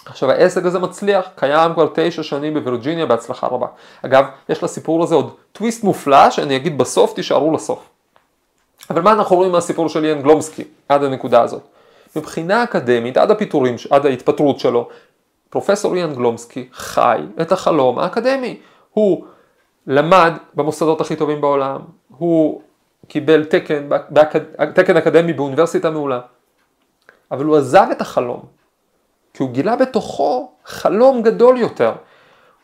עכשיו 0.07 0.31
העסק 0.31 0.64
הזה 0.64 0.78
מצליח, 0.78 1.28
קיים 1.35 1.75
כבר 1.75 1.88
תשע 1.95 2.23
שנים 2.23 2.55
בווירג'יניה 2.55 3.07
בהצלחה 3.07 3.47
רבה. 3.47 3.66
אגב, 4.02 4.25
יש 4.49 4.62
לסיפור 4.62 5.02
הזה 5.02 5.14
עוד 5.14 5.35
טוויסט 5.52 5.85
מופלא 5.85 6.31
שאני 6.31 6.57
אגיד 6.57 6.78
בסוף, 6.78 7.14
תישארו 7.14 7.52
לסוף. 7.52 7.88
אבל 8.90 9.02
מה 9.02 9.12
אנחנו 9.12 9.37
רואים 9.37 9.52
מהסיפור 9.52 9.88
של 9.88 10.05
יאן 10.05 10.23
גלומסקי 10.23 10.64
עד 10.88 11.05
הנקודה 11.05 11.43
הזאת? 11.43 11.62
מבחינה 12.17 12.65
אקדמית, 12.65 13.17
עד 13.17 13.31
הפיטורים, 13.31 13.75
עד 13.91 14.07
ההתפטרות 14.07 14.59
שלו, 14.59 14.89
פרופסור 15.51 15.95
איאן 15.95 16.15
גלומסקי 16.15 16.69
חי 16.73 17.21
את 17.41 17.53
החלום 17.53 17.99
האקדמי. 17.99 18.61
הוא 18.91 19.25
למד 19.87 20.33
במוסדות 20.55 21.01
הכי 21.01 21.17
טובים 21.17 21.41
בעולם, 21.41 21.81
הוא 22.09 22.63
קיבל 23.09 23.45
תקן, 23.45 23.89
תקן 24.75 24.97
אקדמי 24.97 25.33
באוניברסיטה 25.33 25.91
מעולה, 25.91 26.21
אבל 27.31 27.45
הוא 27.45 27.57
עזב 27.57 27.87
את 27.93 28.01
החלום, 28.01 28.43
כי 29.35 29.43
הוא 29.43 29.51
גילה 29.51 29.77
בתוכו 29.77 30.53
חלום 30.65 31.23
גדול 31.23 31.59
יותר. 31.59 31.93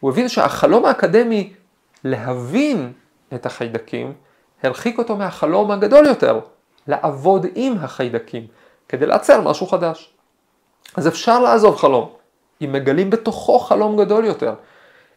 הוא 0.01 0.11
הבין 0.11 0.29
שהחלום 0.29 0.85
האקדמי 0.85 1.53
להבין 2.05 2.93
את 3.35 3.47
החיידקים, 3.47 4.13
הרחיק 4.63 4.99
אותו 4.99 5.17
מהחלום 5.17 5.71
הגדול 5.71 6.07
יותר, 6.07 6.41
לעבוד 6.87 7.47
עם 7.55 7.75
החיידקים. 7.81 8.47
כדי 8.93 9.07
לייצר 9.07 9.41
משהו 9.41 9.67
חדש. 9.67 10.15
אז 10.97 11.09
אפשר 11.09 11.41
לעזוב 11.41 11.77
חלום, 11.77 12.11
אם 12.65 12.73
מגלים 12.73 13.11
בתוכו 13.11 13.59
חלום 13.59 13.97
גדול 13.97 14.25
יותר. 14.25 14.55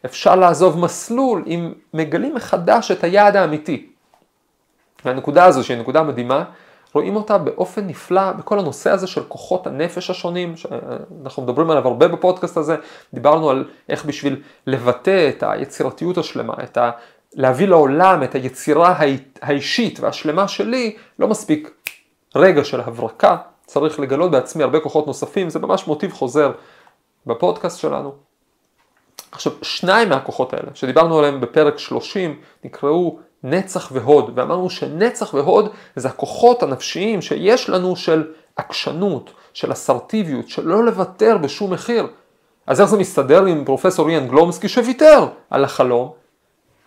אפשר 0.04 0.36
לעזוב 0.36 0.78
מסלול 0.78 1.44
אם 1.46 1.72
מגלים 1.94 2.34
מחדש 2.34 2.90
את 2.90 3.04
היעד 3.04 3.36
האמיתי. 3.36 3.86
והנקודה 5.04 5.44
הזו, 5.44 5.64
שהיא 5.64 5.78
נקודה 5.78 6.02
מדהימה, 6.02 6.44
רואים 6.94 7.16
אותה 7.16 7.38
באופן 7.38 7.86
נפלא 7.86 8.32
בכל 8.32 8.58
הנושא 8.58 8.90
הזה 8.90 9.06
של 9.06 9.24
כוחות 9.24 9.66
הנפש 9.66 10.10
השונים, 10.10 10.56
שאנחנו 10.56 11.42
מדברים 11.42 11.70
עליו 11.70 11.88
הרבה 11.88 12.08
בפודקאסט 12.08 12.56
הזה, 12.56 12.76
דיברנו 13.14 13.50
על 13.50 13.64
איך 13.88 14.04
בשביל 14.04 14.42
לבטא 14.66 15.28
את 15.28 15.42
היצירתיות 15.46 16.18
השלמה, 16.18 16.54
את 16.64 16.76
ה... 16.76 16.90
להביא 17.34 17.68
לעולם 17.68 18.22
את 18.22 18.34
היצירה 18.34 18.94
האישית 19.42 20.00
והשלמה 20.00 20.48
שלי, 20.48 20.96
לא 21.18 21.28
מספיק 21.28 21.70
רגע 22.36 22.64
של 22.64 22.80
הברקה, 22.80 23.36
צריך 23.66 24.00
לגלות 24.00 24.30
בעצמי 24.30 24.62
הרבה 24.62 24.80
כוחות 24.80 25.06
נוספים, 25.06 25.50
זה 25.50 25.58
ממש 25.58 25.86
מוטיב 25.86 26.12
חוזר 26.12 26.52
בפודקאסט 27.26 27.78
שלנו. 27.78 28.12
עכשיו, 29.32 29.52
שניים 29.62 30.08
מהכוחות 30.08 30.52
האלה, 30.52 30.70
שדיברנו 30.74 31.18
עליהם 31.18 31.40
בפרק 31.40 31.78
30, 31.78 32.40
נקראו 32.64 33.18
נצח 33.42 33.88
והוד, 33.92 34.30
ואמרנו 34.34 34.70
שנצח 34.70 35.34
והוד 35.34 35.68
זה 35.96 36.08
הכוחות 36.08 36.62
הנפשיים 36.62 37.22
שיש 37.22 37.70
לנו 37.70 37.96
של 37.96 38.24
עקשנות, 38.56 39.30
של 39.52 39.72
אסרטיביות, 39.72 40.48
של 40.48 40.66
לא 40.68 40.84
לוותר 40.84 41.38
בשום 41.38 41.72
מחיר. 41.72 42.06
אז 42.66 42.80
איך 42.80 42.88
זה 42.88 42.98
מסתדר 42.98 43.44
עם 43.44 43.64
פרופסור 43.64 44.08
איאן 44.08 44.28
גלומסקי 44.28 44.68
שוויתר 44.68 45.26
על 45.50 45.64
החלום? 45.64 46.12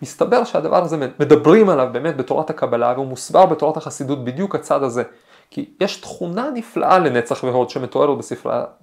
מסתבר 0.02 0.44
שהדבר 0.44 0.84
הזה 0.84 0.96
מדברים 0.96 1.68
עליו 1.68 1.88
באמת 1.92 2.16
בתורת 2.16 2.50
הקבלה 2.50 2.92
והוא 2.96 3.06
מוסבר 3.06 3.46
בתורת 3.46 3.76
החסידות 3.76 4.24
בדיוק 4.24 4.54
הצד 4.54 4.82
הזה. 4.82 5.02
כי 5.50 5.70
יש 5.80 5.96
תכונה 5.96 6.50
נפלאה 6.54 6.98
לנצח 6.98 7.44
והוד 7.44 7.70
שמתוארת 7.70 8.18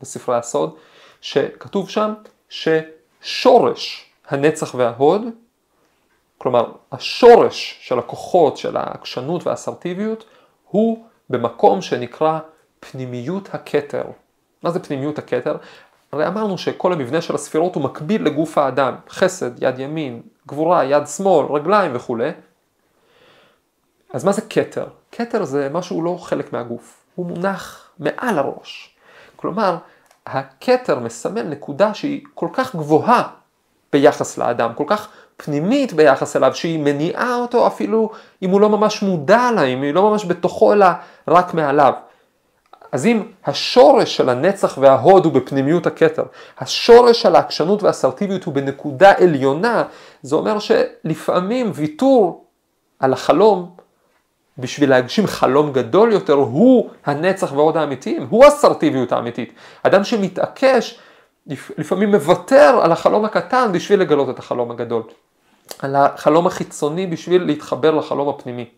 בספרי, 0.02 0.36
הסוד, 0.36 0.76
שכתוב 1.22 1.90
שם 1.90 2.14
ששורש 2.50 4.12
הנצח 4.28 4.76
וההוד, 4.76 5.22
כלומר 6.38 6.72
השורש 6.92 7.78
של 7.82 8.00
הכוחות, 8.00 8.58
של 8.58 8.78
העקשנות 8.78 9.48
והאסרטיביות, 9.48 10.26
הוא 10.70 11.06
במקום 11.30 11.82
שנקרא 11.82 12.40
פנימיות 12.80 13.50
הכתר. 13.54 14.04
מה 14.64 14.72
זה 14.72 14.80
פנימיות 14.80 15.18
הכתר? 15.20 15.58
הרי 16.12 16.28
אמרנו 16.28 16.58
שכל 16.58 16.94
המבנה 16.94 17.22
של 17.22 17.36
הספירות 17.36 17.76
הוא 17.76 17.84
מקביל 17.84 18.24
לגוף 18.26 18.58
האדם, 18.58 18.96
חסד, 19.10 19.64
יד 19.64 19.80
ימין, 19.80 20.22
גבורה, 20.48 20.84
יד 20.84 21.08
שמאל, 21.08 21.46
רגליים 21.46 21.92
וכולי. 21.96 22.32
אז 24.14 24.24
מה 24.24 24.32
זה 24.32 24.42
כתר? 24.42 24.88
כתר 25.18 25.44
זה 25.44 25.70
משהו 25.72 26.02
לא 26.02 26.18
חלק 26.22 26.54
מהגוף, 26.54 27.04
הוא 27.16 27.26
מונח 27.26 27.90
מעל 28.00 28.40
הראש. 28.40 28.96
כלומר, 29.36 29.78
הכתר 30.26 31.00
מסמל 31.00 31.44
נקודה 31.44 31.94
שהיא 31.94 32.22
כל 32.34 32.48
כך 32.54 32.76
גבוהה 32.76 33.24
ביחס 33.94 34.38
לאדם, 34.38 34.74
כל 34.76 34.84
כך 34.88 35.08
פנימית 35.38 35.94
ביחס 35.94 36.36
אליו, 36.36 36.56
שהיא 36.56 36.80
מניעה 36.80 37.36
אותו 37.36 37.68
אפילו 37.68 38.10
אם 38.42 38.50
הוא 38.50 38.62
לא 38.62 38.70
ממש 38.70 39.02
מודע 39.02 39.52
לה, 39.56 39.64
אם 39.64 39.82
היא 39.82 39.94
לא 39.94 40.10
ממש 40.10 40.26
בתוכו 40.26 40.74
אלא 40.74 40.88
רק 41.28 41.54
מעליו. 41.54 41.94
אז 42.92 43.06
אם 43.06 43.24
השורש 43.46 44.18
של 44.18 44.30
הנצח 44.30 44.78
וההוד 44.82 45.26
הוא 45.26 45.34
בפנימיות 45.34 45.88
הכתר, 45.88 46.24
השורש 46.60 47.22
של 47.22 47.36
העקשנות 47.36 47.84
והאסרטיביות 47.84 48.44
הוא 48.44 48.54
בנקודה 48.54 49.12
עליונה, 49.18 49.84
זה 50.22 50.36
אומר 50.36 50.58
שלפעמים 50.60 51.72
ויתור 51.74 52.46
על 53.00 53.14
החלום 53.14 53.78
בשביל 54.58 54.90
להגשים 54.90 55.28
חלום 55.28 55.74
גדול 55.74 56.12
יותר, 56.12 56.34
הוא 56.34 56.90
הנצח 57.06 57.52
והוד 57.52 57.78
האמיתיים, 57.78 58.28
הוא 58.30 58.46
האסרטיביות 58.46 59.12
האמיתית. 59.12 59.54
אדם 59.84 60.04
שמתעקש, 60.04 61.00
לפעמים 61.78 62.12
מוותר 62.12 62.80
על 62.82 62.92
החלום 62.92 63.26
הקטן 63.26 63.72
בשביל 63.72 64.00
לגלות 64.00 64.30
את 64.30 64.40
החלום 64.40 64.72
הגדול. 64.72 65.04
על 65.80 65.96
החלום 65.96 66.48
החיצוני 66.48 67.08
בשביל 67.08 67.44
להתחבר 67.44 67.92
לחלום 67.92 68.30
הפנימי. 68.30 68.70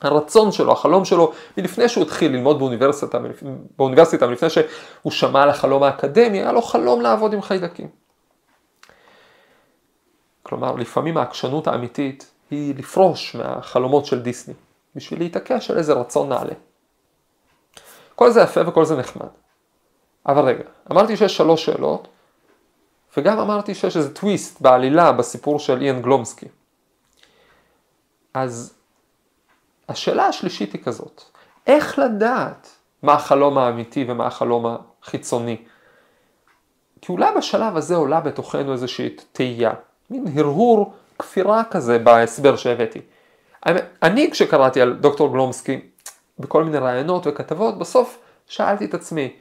הרצון 0.00 0.52
שלו, 0.52 0.72
החלום 0.72 1.04
שלו, 1.04 1.32
מלפני 1.58 1.88
שהוא 1.88 2.04
התחיל 2.04 2.32
ללמוד 2.32 2.58
באוניברסיטה, 2.58 3.18
באוניברסיטה, 3.78 4.26
מלפני 4.26 4.50
שהוא 4.50 5.12
שמע 5.12 5.42
על 5.42 5.50
החלום 5.50 5.82
האקדמי, 5.82 6.38
היה 6.38 6.52
לו 6.52 6.62
חלום 6.62 7.00
לעבוד 7.00 7.32
עם 7.32 7.42
חיידקים. 7.42 7.88
כלומר, 10.42 10.74
לפעמים 10.74 11.16
העקשנות 11.16 11.66
האמיתית 11.66 12.30
היא 12.50 12.74
לפרוש 12.78 13.36
מהחלומות 13.36 14.06
של 14.06 14.22
דיסני. 14.22 14.54
בשביל 14.96 15.20
להתעקש 15.20 15.70
על 15.70 15.78
איזה 15.78 15.92
רצון 15.92 16.28
נעלה. 16.28 16.54
כל 18.14 18.30
זה 18.30 18.40
יפה 18.40 18.68
וכל 18.68 18.84
זה 18.84 18.96
נחמד. 18.96 19.28
אבל 20.26 20.44
רגע, 20.44 20.64
אמרתי 20.90 21.16
שיש 21.16 21.36
שלוש 21.36 21.64
שאלות, 21.64 22.08
וגם 23.16 23.38
אמרתי 23.38 23.74
שיש 23.74 23.96
איזה 23.96 24.14
טוויסט 24.14 24.60
בעלילה 24.60 25.12
בסיפור 25.12 25.58
של 25.58 25.80
איאן 25.80 26.02
גלומסקי. 26.02 26.46
אז 28.34 28.74
השאלה 29.88 30.26
השלישית 30.26 30.72
היא 30.72 30.82
כזאת, 30.82 31.22
איך 31.66 31.98
לדעת 31.98 32.68
מה 33.02 33.12
החלום 33.12 33.58
האמיתי 33.58 34.04
ומה 34.08 34.26
החלום 34.26 34.66
החיצוני? 35.02 35.64
כי 37.00 37.12
אולי 37.12 37.34
בשלב 37.36 37.76
הזה 37.76 37.96
עולה 37.96 38.20
בתוכנו 38.20 38.72
איזושהי 38.72 39.16
תהייה, 39.32 39.72
מין 40.10 40.38
הרהור 40.38 40.94
כפירה 41.18 41.64
כזה 41.64 41.98
בהסבר 41.98 42.56
שהבאתי. 42.56 43.00
אני 44.02 44.30
כשקראתי 44.30 44.80
על 44.80 44.92
דוקטור 44.92 45.32
גלומסקי 45.32 45.80
בכל 46.38 46.64
מיני 46.64 46.78
רעיונות 46.78 47.26
וכתבות, 47.26 47.78
בסוף 47.78 48.18
שאלתי 48.46 48.84
את 48.84 48.94
עצמי, 48.94 49.32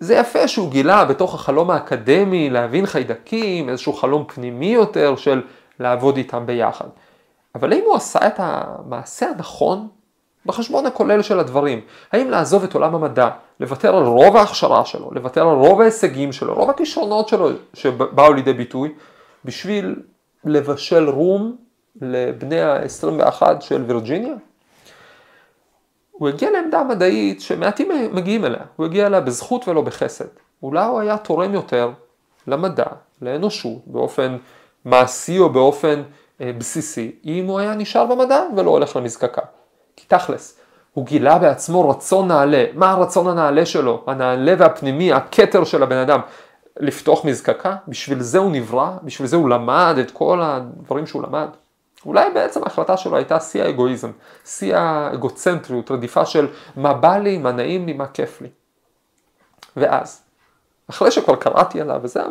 זה 0.00 0.14
יפה 0.14 0.48
שהוא 0.48 0.70
גילה 0.70 1.04
בתוך 1.04 1.34
החלום 1.34 1.70
האקדמי 1.70 2.50
להבין 2.50 2.86
חיידקים, 2.86 3.68
איזשהו 3.68 3.92
חלום 3.92 4.24
פנימי 4.28 4.66
יותר 4.66 5.16
של 5.16 5.42
לעבוד 5.80 6.16
איתם 6.16 6.46
ביחד. 6.46 6.86
אבל 7.54 7.72
האם 7.72 7.82
הוא 7.86 7.96
עשה 7.96 8.26
את 8.26 8.34
המעשה 8.38 9.26
הנכון 9.28 9.88
בחשבון 10.46 10.86
הכולל 10.86 11.22
של 11.22 11.40
הדברים? 11.40 11.80
האם 12.12 12.30
לעזוב 12.30 12.64
את 12.64 12.74
עולם 12.74 12.94
המדע, 12.94 13.28
לוותר 13.60 13.96
על 13.96 14.04
רוב 14.04 14.36
ההכשרה 14.36 14.84
שלו, 14.84 15.10
לוותר 15.12 15.48
על 15.48 15.56
רוב 15.56 15.80
ההישגים 15.80 16.32
שלו, 16.32 16.54
רוב 16.54 16.70
הכישרונות 16.70 17.28
שלו 17.28 17.48
שבאו 17.74 18.32
לידי 18.32 18.52
ביטוי, 18.52 18.94
בשביל 19.44 19.96
לבשל 20.44 21.08
רום 21.08 21.56
לבני 22.00 22.60
ה-21 22.60 23.42
של 23.60 23.84
וירג'יניה? 23.86 24.34
הוא 26.10 26.28
הגיע 26.28 26.50
לעמדה 26.50 26.84
מדעית 26.84 27.40
שמעטים 27.40 27.88
מגיעים 28.12 28.44
אליה, 28.44 28.62
הוא 28.76 28.86
הגיע 28.86 29.06
אליה 29.06 29.20
בזכות 29.20 29.68
ולא 29.68 29.82
בחסד. 29.82 30.24
אולי 30.62 30.84
הוא 30.84 31.00
היה 31.00 31.18
תורם 31.18 31.54
יותר 31.54 31.90
למדע, 32.46 32.84
לאנושות, 33.22 33.78
באופן 33.86 34.36
מעשי 34.84 35.38
או 35.38 35.50
באופן 35.50 36.02
אה, 36.40 36.52
בסיסי, 36.58 37.12
אם 37.24 37.46
הוא 37.46 37.58
היה 37.58 37.74
נשאר 37.74 38.06
במדע 38.06 38.42
ולא 38.56 38.70
הולך 38.70 38.96
למזקקה. 38.96 39.42
כי 39.96 40.04
תכלס, 40.08 40.58
הוא 40.94 41.06
גילה 41.06 41.38
בעצמו 41.38 41.90
רצון 41.90 42.28
נעלה. 42.28 42.64
מה 42.74 42.90
הרצון 42.90 43.28
הנעלה 43.28 43.66
שלו? 43.66 44.04
הנעלה 44.06 44.54
והפנימי, 44.58 45.12
הכתר 45.12 45.64
של 45.64 45.82
הבן 45.82 45.96
אדם. 45.96 46.20
לפתוח 46.80 47.24
מזקקה? 47.24 47.76
בשביל 47.88 48.20
זה 48.20 48.38
הוא 48.38 48.52
נברא? 48.52 48.90
בשביל 49.02 49.28
זה 49.28 49.36
הוא 49.36 49.48
למד 49.48 49.96
את 50.00 50.10
כל 50.10 50.40
הדברים 50.42 51.06
שהוא 51.06 51.22
למד? 51.22 51.48
אולי 52.04 52.30
בעצם 52.34 52.62
ההחלטה 52.62 52.96
שלו 52.96 53.16
הייתה 53.16 53.40
שיא 53.40 53.62
האגואיזם, 53.62 54.10
שיא 54.44 54.76
האגוצנטריות, 54.76 55.90
רדיפה 55.90 56.26
של 56.26 56.48
מה 56.76 56.94
בא 56.94 57.16
לי, 57.16 57.38
מה 57.38 57.52
נעים 57.52 57.86
לי, 57.86 57.92
מה 57.92 58.06
כיף 58.06 58.40
לי. 58.40 58.48
ואז, 59.76 60.22
אחרי 60.90 61.10
שכבר 61.10 61.36
קראתי 61.36 61.80
עליו 61.80 62.00
וזה, 62.02 62.22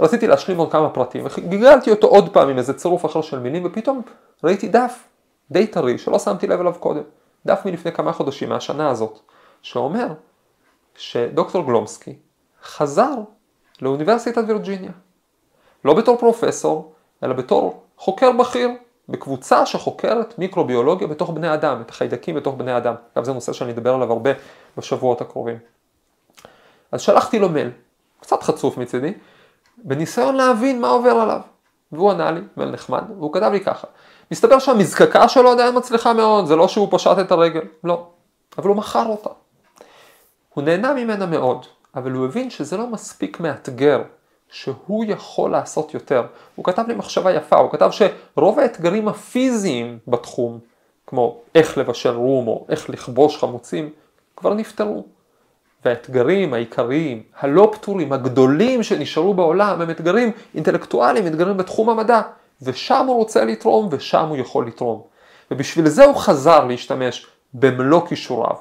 רציתי 0.00 0.26
להשלים 0.26 0.58
עוד 0.58 0.72
כמה 0.72 0.90
פרטים, 0.90 1.24
וגיגלתי 1.38 1.90
אותו 1.90 2.06
עוד 2.06 2.32
פעם 2.32 2.48
עם 2.48 2.58
איזה 2.58 2.74
צירוף 2.74 3.06
אחר 3.06 3.22
של 3.22 3.38
מילים, 3.38 3.64
ופתאום 3.64 4.02
ראיתי 4.44 4.68
דף 4.68 5.04
די 5.50 5.66
טרי 5.66 5.98
שלא 5.98 6.18
שמתי 6.18 6.46
לב 6.46 6.60
אליו 6.60 6.74
קודם, 6.80 7.02
דף 7.46 7.60
מלפני 7.64 7.92
כמה 7.92 8.12
חודשים 8.12 8.48
מהשנה 8.48 8.90
הזאת, 8.90 9.18
שאומר 9.62 10.06
שדוקטור 10.96 11.64
גלומסקי 11.64 12.16
חזר 12.62 13.14
לאוניברסיטת 13.82 14.44
וירג'יניה, 14.48 14.92
לא 15.84 15.94
בתור 15.94 16.16
פרופסור, 16.16 16.92
אלא 17.22 17.32
בתור 17.32 17.82
חוקר 17.96 18.32
בכיר 18.32 18.70
בקבוצה 19.08 19.66
שחוקרת 19.66 20.38
מיקרוביולוגיה 20.38 21.06
בתוך 21.06 21.30
בני 21.30 21.54
אדם, 21.54 21.80
את 21.80 21.90
החיידקים 21.90 22.34
בתוך 22.34 22.54
בני 22.54 22.76
אדם. 22.76 22.94
אגב 23.14 23.24
זה 23.24 23.32
נושא 23.32 23.52
שאני 23.52 23.72
אדבר 23.72 23.94
עליו 23.94 24.12
הרבה 24.12 24.30
בשבועות 24.76 25.20
הקרובים. 25.20 25.58
אז 26.92 27.00
שלחתי 27.00 27.38
לו 27.38 27.48
מייל, 27.48 27.70
קצת 28.20 28.42
חצוף 28.42 28.78
מצידי, 28.78 29.12
בניסיון 29.78 30.34
להבין 30.34 30.80
מה 30.80 30.88
עובר 30.88 31.10
עליו. 31.10 31.40
והוא 31.92 32.10
ענה 32.10 32.30
לי, 32.30 32.40
מייל 32.56 32.70
נחמד, 32.70 33.04
והוא 33.18 33.32
כתב 33.32 33.50
לי 33.52 33.60
ככה, 33.60 33.86
מסתבר 34.30 34.58
שהמזקקה 34.58 35.28
שלו 35.28 35.50
עדיין 35.50 35.76
מצליחה 35.76 36.12
מאוד, 36.12 36.46
זה 36.46 36.56
לא 36.56 36.68
שהוא 36.68 36.88
פשט 36.90 37.18
את 37.20 37.32
הרגל, 37.32 37.62
לא, 37.84 38.06
אבל 38.58 38.68
הוא 38.68 38.76
מכר 38.76 39.06
אותה. 39.06 39.30
הוא 40.54 40.64
נהנה 40.64 40.94
ממנה 40.94 41.26
מאוד, 41.26 41.66
אבל 41.94 42.12
הוא 42.12 42.26
הבין 42.26 42.50
שזה 42.50 42.76
לא 42.76 42.86
מספיק 42.86 43.40
מאתגר 43.40 44.02
שהוא 44.52 45.04
יכול 45.08 45.50
לעשות 45.50 45.94
יותר. 45.94 46.22
הוא 46.54 46.64
כתב 46.64 46.84
לי 46.88 46.94
מחשבה 46.94 47.32
יפה, 47.32 47.56
הוא 47.56 47.70
כתב 47.70 47.90
שרוב 47.90 48.58
האתגרים 48.58 49.08
הפיזיים 49.08 49.98
בתחום, 50.08 50.58
כמו 51.06 51.40
איך 51.54 51.78
לבשל 51.78 52.14
רום 52.16 52.48
או 52.48 52.66
איך 52.68 52.90
לכבוש 52.90 53.36
חמוצים, 53.36 53.90
כבר 54.36 54.54
נפתרו. 54.54 55.04
והאתגרים 55.84 56.54
העיקריים, 56.54 57.22
הלא 57.38 57.70
פתורים, 57.72 58.12
הגדולים 58.12 58.82
שנשארו 58.82 59.34
בעולם, 59.34 59.80
הם 59.80 59.90
אתגרים 59.90 60.32
אינטלקטואליים, 60.54 61.26
אתגרים 61.26 61.56
בתחום 61.56 61.90
המדע, 61.90 62.20
ושם 62.62 63.06
הוא 63.06 63.16
רוצה 63.16 63.44
לתרום 63.44 63.88
ושם 63.90 64.28
הוא 64.28 64.36
יכול 64.36 64.66
לתרום. 64.66 65.02
ובשביל 65.50 65.88
זה 65.88 66.04
הוא 66.04 66.16
חזר 66.16 66.64
להשתמש 66.64 67.26
במלוא 67.54 68.06
כישוריו, 68.06 68.56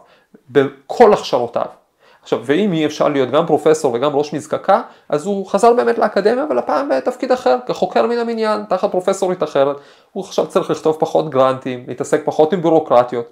בכל 0.50 1.14
הכשרותיו. 1.14 1.81
עכשיו, 2.22 2.40
ואם 2.44 2.74
אי 2.74 2.86
אפשר 2.86 3.08
להיות 3.08 3.32
גם 3.32 3.48
פרופסור 3.48 3.94
וגם 3.94 4.16
ראש 4.16 4.34
מזקקה, 4.34 4.82
אז 5.10 5.26
הוא 5.26 5.48
חזר 5.48 5.74
באמת 5.74 5.98
לאקדמיה, 5.98 6.44
אבל 6.44 6.58
הפעם 6.58 6.90
בתפקיד 6.90 7.32
אחר, 7.32 7.58
כחוקר 7.66 8.06
מן 8.08 8.18
המניין, 8.18 8.64
תחת 8.70 8.92
פרופסורית 8.92 9.44
אחרת. 9.44 9.78
הוא 10.12 10.24
עכשיו 10.24 10.48
צריך 10.48 10.70
לכתוב 10.72 10.98
פחות 11.00 11.30
גרנטים, 11.30 11.84
להתעסק 11.88 12.22
פחות 12.26 12.54
עם 12.54 12.62
בירוקרטיות, 12.62 13.26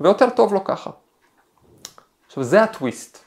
ויותר 0.00 0.30
טוב 0.30 0.54
לו 0.54 0.64
ככה. 0.64 0.90
עכשיו, 2.26 2.42
זה 2.42 2.62
הטוויסט. 2.62 3.18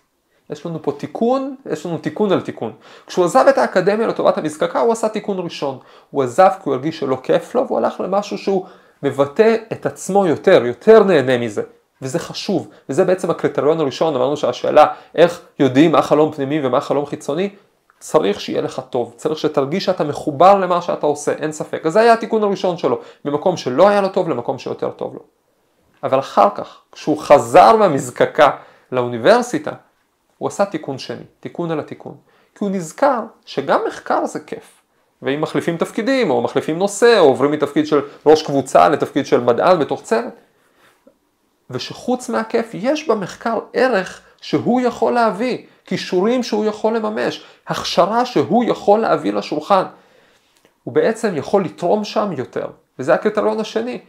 יש 0.49 0.65
לנו 0.65 0.81
פה 0.81 0.91
תיקון, 0.91 1.55
יש 1.71 1.85
לנו 1.85 1.97
תיקון 1.97 2.31
על 2.31 2.41
תיקון. 2.41 2.73
כשהוא 3.07 3.25
עזב 3.25 3.45
את 3.49 3.57
האקדמיה 3.57 4.07
לטובת 4.07 4.37
המזקקה, 4.37 4.79
הוא 4.79 4.91
עשה 4.91 5.09
תיקון 5.09 5.39
ראשון. 5.39 5.77
הוא 6.11 6.23
עזב 6.23 6.49
כי 6.49 6.61
הוא 6.63 6.73
הרגיש 6.73 6.99
שלא 6.99 7.17
כיף 7.23 7.55
לו, 7.55 7.67
והוא 7.67 7.77
הלך 7.77 7.99
למשהו 7.99 8.37
שהוא 8.37 8.65
מבטא 9.03 9.55
את 9.71 9.85
עצמו 9.85 10.25
יותר, 10.25 10.65
יותר 10.65 11.03
נהנה 11.03 11.37
מזה. 11.37 11.61
וזה 12.03 12.19
חשוב, 12.19 12.67
וזה 12.89 13.05
בעצם 13.05 13.29
הקריטריון 13.31 13.79
הראשון, 13.79 14.15
אמרנו 14.15 14.37
שהשאלה 14.37 14.85
איך 15.15 15.41
יודעים 15.59 15.91
מה 15.91 16.01
חלום 16.01 16.31
פנימי 16.31 16.65
ומה 16.67 16.81
חלום 16.81 17.05
חיצוני, 17.05 17.49
צריך 17.99 18.41
שיהיה 18.41 18.61
לך 18.61 18.81
טוב, 18.89 19.13
צריך 19.17 19.39
שתרגיש 19.39 19.85
שאתה 19.85 20.03
מחובר 20.03 20.59
למה 20.59 20.81
שאתה 20.81 21.05
עושה, 21.05 21.31
אין 21.31 21.51
ספק. 21.51 21.85
אז 21.85 21.93
זה 21.93 21.99
היה 21.99 22.13
התיקון 22.13 22.43
הראשון 22.43 22.77
שלו, 22.77 22.99
ממקום 23.25 23.57
שלא 23.57 23.89
היה 23.89 24.01
לו 24.01 24.09
טוב 24.09 24.29
למקום 24.29 24.59
שיותר 24.59 24.91
טוב 24.91 25.13
לו. 25.13 25.19
אבל 26.03 26.19
אחר 26.19 26.47
כך, 26.55 26.77
כשהוא 26.91 27.17
חזר 27.17 27.75
מהמזקקה 27.75 28.49
לאוניברסיטה, 28.91 29.71
הוא 30.37 30.47
עשה 30.47 30.65
תיקון 30.65 30.97
שני, 30.97 31.23
תיקון 31.39 31.71
על 31.71 31.79
התיקון. 31.79 32.15
כי 32.55 32.65
הוא 32.65 32.71
נזכר 32.71 33.19
שגם 33.45 33.79
מחקר 33.87 34.25
זה 34.25 34.39
כיף. 34.39 34.81
ואם 35.21 35.41
מחליפים 35.41 35.77
תפקידים, 35.77 36.29
או 36.29 36.41
מחליפים 36.41 36.77
נושא, 36.77 37.19
או 37.19 37.25
עוברים 37.25 37.51
מתפקיד 37.51 37.87
של 37.87 38.01
ראש 38.25 38.43
קבוצה 38.43 38.89
לתפקיד 38.89 39.25
של 39.25 39.39
מדען 39.41 39.79
בתוך 39.79 40.01
צוות, 40.01 40.33
ושחוץ 41.73 42.29
מהכיף 42.29 42.69
יש 42.73 43.07
במחקר 43.07 43.59
ערך 43.73 44.21
שהוא 44.41 44.81
יכול 44.81 45.13
להביא, 45.13 45.57
כישורים 45.85 46.43
שהוא 46.43 46.65
יכול 46.65 46.95
לממש, 46.95 47.43
הכשרה 47.67 48.25
שהוא 48.25 48.63
יכול 48.63 48.99
להביא 48.99 49.33
לשולחן. 49.33 49.83
הוא 50.83 50.93
בעצם 50.93 51.37
יכול 51.37 51.65
לתרום 51.65 52.03
שם 52.03 52.31
יותר, 52.37 52.67
וזה 52.99 53.13
הקריטריון 53.13 53.59
השני. 53.59 53.99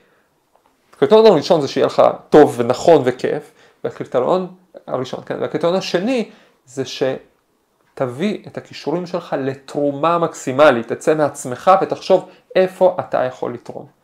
הקריטריון 0.96 1.26
הראשון 1.26 1.60
זה 1.60 1.68
שיהיה 1.68 1.86
לך 1.86 2.02
טוב 2.28 2.54
ונכון 2.58 3.02
וכיף, 3.04 3.52
והקריטריון 3.84 4.54
הראשון, 4.86 5.20
כן, 5.26 5.36
והקריטריון 5.40 5.76
השני 5.76 6.30
זה 6.66 6.82
שתביא 6.84 8.42
את 8.46 8.56
הכישורים 8.56 9.06
שלך 9.06 9.36
לתרומה 9.38 10.18
מקסימלית, 10.18 10.92
תצא 10.92 11.14
מעצמך 11.14 11.70
ותחשוב 11.82 12.28
איפה 12.56 12.96
אתה 13.00 13.24
יכול 13.24 13.54
לתרום. 13.54 14.03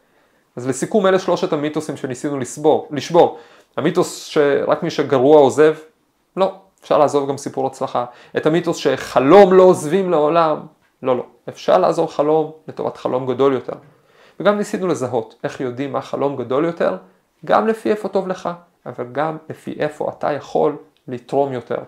אז 0.56 0.68
לסיכום 0.68 1.06
אלה 1.06 1.18
שלושת 1.18 1.52
המיתוסים 1.52 1.96
שניסינו 1.96 2.38
לסבור, 2.38 2.88
לשבור. 2.90 3.38
המיתוס 3.76 4.24
שרק 4.24 4.82
מי 4.82 4.90
שגרוע 4.90 5.38
עוזב, 5.38 5.74
לא, 6.36 6.54
אפשר 6.82 6.98
לעזוב 6.98 7.28
גם 7.28 7.36
סיפור 7.36 7.66
הצלחה. 7.66 8.04
את 8.36 8.46
המיתוס 8.46 8.76
שחלום 8.76 9.52
לא 9.52 9.62
עוזבים 9.62 10.10
לעולם, 10.10 10.60
לא, 11.02 11.16
לא. 11.16 11.24
אפשר 11.48 11.78
לעזוב 11.78 12.10
חלום 12.10 12.52
לטובת 12.68 12.96
חלום 12.96 13.26
גדול 13.26 13.52
יותר. 13.52 13.72
וגם 14.40 14.58
ניסינו 14.58 14.86
לזהות 14.86 15.34
איך 15.44 15.60
יודעים 15.60 15.92
מה 15.92 16.02
חלום 16.02 16.36
גדול 16.36 16.64
יותר, 16.64 16.96
גם 17.44 17.66
לפי 17.66 17.90
איפה 17.90 18.08
טוב 18.08 18.28
לך, 18.28 18.48
אבל 18.86 19.06
גם 19.12 19.36
לפי 19.48 19.76
איפה 19.78 20.10
אתה 20.18 20.32
יכול 20.32 20.76
לתרום 21.08 21.52
יותר. 21.52 21.78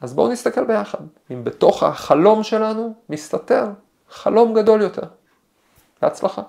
אז 0.00 0.14
בואו 0.14 0.28
נסתכל 0.28 0.64
ביחד, 0.64 0.98
אם 1.30 1.44
בתוך 1.44 1.82
החלום 1.82 2.42
שלנו 2.42 2.94
מסתתר 3.08 3.66
חלום 4.10 4.54
גדול 4.54 4.80
יותר. 4.80 5.06
בהצלחה. 6.02 6.42